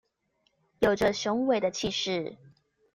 [0.79, 2.35] 有著雄偉的氣勢